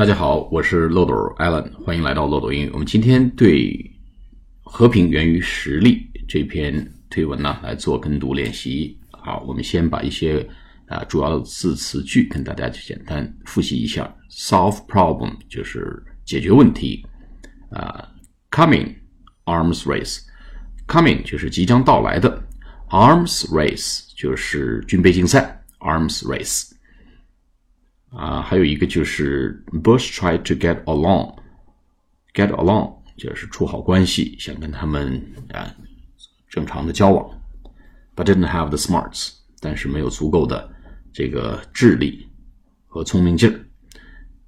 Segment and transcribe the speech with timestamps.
[0.00, 2.70] 大家好，我是漏斗 Allen，欢迎来到漏斗英语。
[2.72, 3.78] 我们今天对
[4.64, 8.98] “和平源于实力”这篇推文呢来做跟读练习。
[9.10, 10.48] 好，我们先把一些
[10.86, 14.10] 啊主要的字词句跟大家简单复习一下。
[14.30, 17.06] Solve problem 就是解决问题
[17.68, 18.08] 啊。
[18.50, 18.94] Coming
[19.44, 22.42] arms race，coming 就是即将到来的
[22.88, 26.70] ，arms race 就是军备竞赛，arms race。
[28.10, 35.72] 啊，还有一个就是 Bush tried to get along，get along 就是处好关系，想跟他们啊
[36.48, 37.40] 正常的交往
[38.16, 40.68] ，but didn't have the smarts，但是没有足够的
[41.12, 42.26] 这个智力
[42.88, 43.60] 和聪明劲儿。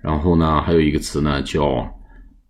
[0.00, 1.88] 然后呢，还有一个词呢叫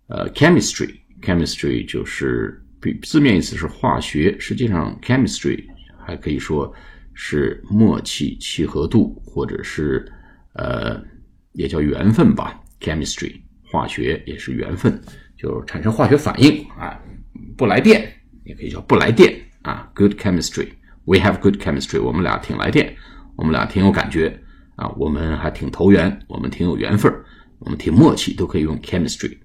[0.07, 2.59] 呃 chemistry，chemistry 就是
[3.03, 5.63] 字面意思是化学，实际上 chemistry
[6.03, 6.73] 还可以说
[7.13, 10.11] 是默契、契合度，或者是。
[10.55, 11.01] 呃，
[11.51, 15.01] 也叫缘分吧，chemistry，化学也是缘分，
[15.37, 16.99] 就是产生化学反应啊，
[17.57, 18.11] 不来电
[18.45, 22.95] 也可以叫不来电啊，good chemistry，we have good chemistry，我们俩挺来电，
[23.35, 24.39] 我们俩挺有感觉
[24.75, 27.13] 啊，我们还挺投缘，我们挺有缘分，
[27.59, 29.37] 我们挺默契，都可以用 chemistry。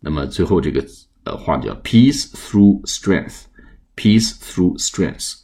[0.00, 0.84] 那么最后这个
[1.24, 5.34] 呃话叫 peace through strength，peace through strength，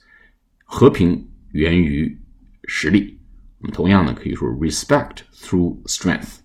[0.64, 2.20] 和平源于
[2.66, 3.20] 实力。
[3.63, 6.37] 我们同样呢可以说 respect through strength，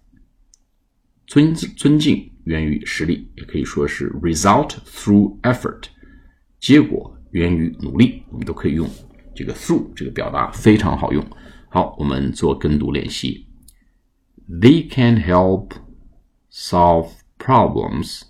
[1.27, 5.85] 尊尊敬源于实力，也可以说是 result through effort，
[6.59, 8.89] 结果源于努力，我们都可以用
[9.35, 11.25] 这个 through 这个表达非常好用。
[11.69, 13.49] 好，我们做跟读练习。
[14.49, 15.73] They can help
[16.51, 18.23] solve problems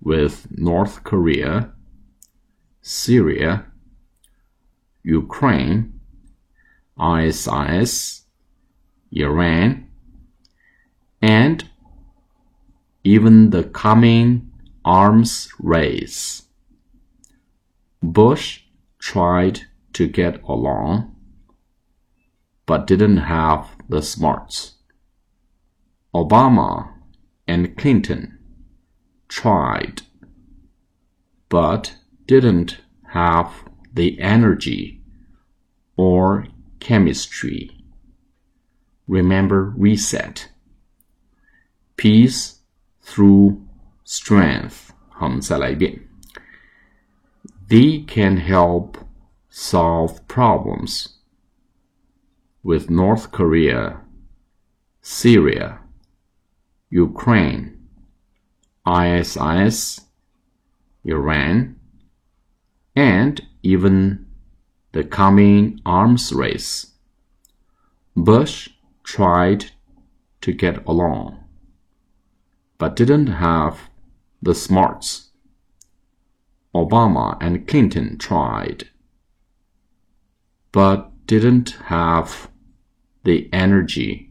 [0.00, 1.70] with North Korea,
[2.82, 3.64] Syria,
[5.02, 5.92] Ukraine
[6.99, 8.23] ISIS,
[9.11, 9.87] Iran,
[11.21, 11.69] and
[13.03, 14.51] even the coming
[14.83, 16.43] arms race.
[18.01, 18.63] Bush
[18.99, 19.61] tried
[19.93, 21.15] to get along,
[22.65, 24.75] but didn't have the smarts.
[26.13, 26.93] Obama
[27.47, 28.37] and Clinton
[29.27, 30.01] tried,
[31.49, 31.95] but
[32.25, 32.79] didn't
[33.13, 35.01] have the energy
[35.97, 36.47] or
[36.79, 37.71] chemistry.
[39.07, 40.49] Remember reset.
[41.95, 42.61] Peace
[43.01, 43.67] through
[44.03, 44.93] strength.
[47.67, 48.97] They can help
[49.49, 51.17] solve problems
[52.63, 54.01] with North Korea,
[55.01, 55.79] Syria,
[56.89, 57.87] Ukraine,
[58.85, 60.01] ISIS,
[61.03, 61.75] Iran,
[62.95, 64.25] and even
[64.91, 66.93] the coming arms race.
[68.15, 68.69] Bush
[69.03, 69.71] tried
[70.41, 71.43] to get along,
[72.77, 73.89] but didn't have
[74.41, 75.29] the smarts.
[76.73, 78.89] Obama and Clinton tried,
[80.71, 82.49] but didn't have
[83.23, 84.29] the energy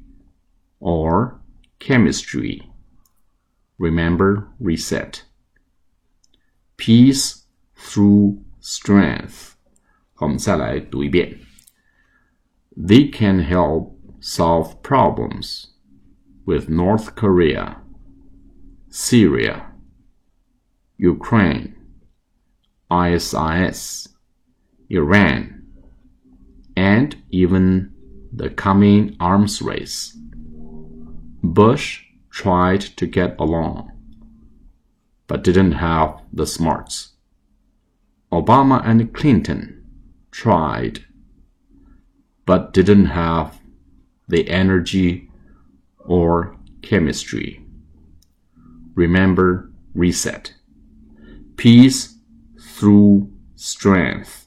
[0.80, 1.40] or
[1.78, 2.68] chemistry.
[3.78, 5.22] Remember, reset.
[6.76, 7.44] Peace
[7.76, 9.57] through strength.
[10.17, 11.39] 好，我们再来读一遍。
[12.77, 15.65] They can help solve problems
[16.45, 17.77] with North Korea,
[18.89, 19.65] Syria,
[20.97, 21.73] Ukraine,
[22.89, 24.07] ISIS,
[24.89, 25.63] Iran,
[26.75, 27.91] and even
[28.35, 30.15] the coming arms race.
[31.41, 33.91] Bush tried to get along,
[35.27, 37.13] but didn't have the smarts.
[38.31, 39.83] Obama and Clinton
[40.31, 41.05] tried,
[42.45, 43.59] but didn't have
[44.27, 45.29] the energy
[45.99, 47.61] or chemistry.
[48.95, 50.53] Remember, reset.
[51.55, 52.15] Peace
[52.59, 54.45] through strength.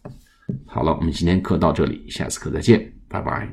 [0.67, 3.53] 好了，我们今天课到这里，下次课再见，拜拜。